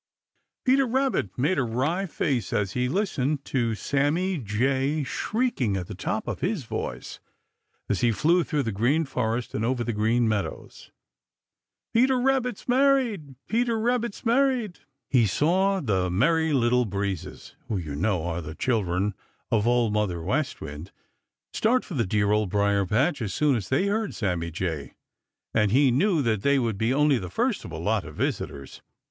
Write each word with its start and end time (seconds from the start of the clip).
Peter 0.65 0.87
Rabbit 0.87 1.37
made 1.37 1.59
a 1.59 1.63
wry 1.63 2.07
face 2.07 2.51
as 2.51 2.71
he 2.71 2.89
listened 2.89 3.45
to 3.45 3.75
Sammy 3.75 4.39
Jay 4.39 5.03
shrieking 5.03 5.77
at 5.77 5.85
the 5.85 5.93
top 5.93 6.27
of 6.27 6.39
his 6.41 6.63
voice 6.63 7.19
as 7.87 8.01
he 8.01 8.11
flew 8.11 8.43
through 8.43 8.63
the 8.63 8.71
Green 8.71 9.05
Forest 9.05 9.53
and 9.53 9.63
over 9.63 9.83
the 9.83 9.93
Green 9.93 10.27
Meadows," 10.27 10.89
Peter 11.93 12.19
Rabbit's 12.19 12.67
married!" 12.67 13.35
"Peter 13.47 13.77
Rabbit's 13.79 14.25
married!" 14.25 14.79
He 15.07 15.27
saw 15.27 15.79
the 15.79 16.09
Merry 16.09 16.51
Little 16.51 16.85
Breezes 16.85 17.55
who, 17.67 17.77
you 17.77 17.93
know, 17.95 18.25
are 18.25 18.41
the 18.41 18.55
children 18.55 19.13
of 19.51 19.67
Old 19.67 19.93
Mother 19.93 20.23
West 20.23 20.61
Wind, 20.61 20.89
start 21.53 21.85
for 21.85 21.93
the 21.93 22.07
dear 22.07 22.31
Old 22.31 22.49
Briar 22.49 22.87
patch 22.87 23.21
as 23.21 23.35
soon 23.35 23.55
as 23.55 23.69
they 23.69 23.85
heard 23.85 24.15
Sammy 24.15 24.49
Jay, 24.49 24.95
and 25.53 25.69
he 25.69 25.91
knew 25.91 26.23
that 26.23 26.41
they 26.41 26.57
would 26.57 26.79
be 26.79 26.91
only 26.91 27.19
the 27.19 27.29
first 27.29 27.63
of 27.63 27.71
a 27.71 27.77
lot 27.77 28.03
of 28.03 28.15
visitors. 28.15 28.81